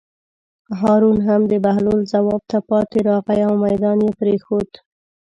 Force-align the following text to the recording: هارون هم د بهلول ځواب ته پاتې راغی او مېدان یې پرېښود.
هارون 0.79 1.17
هم 1.27 1.41
د 1.51 1.53
بهلول 1.65 2.01
ځواب 2.13 2.41
ته 2.51 2.57
پاتې 2.69 2.97
راغی 3.09 3.39
او 3.47 3.53
مېدان 3.63 3.97
یې 4.05 4.11
پرېښود. 4.19 4.69